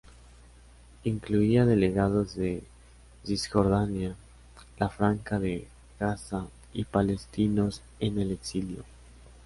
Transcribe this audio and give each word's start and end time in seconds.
Incluía 1.03 1.63
delegados 1.63 2.33
de 2.33 2.63
Cisjordania, 3.23 4.15
la 4.79 4.89
Franja 4.89 5.37
de 5.37 5.67
Gaza 5.99 6.47
y 6.73 6.85
palestinos 6.85 7.83
en 7.99 8.17
el 8.17 8.31
exilio. 8.31 8.83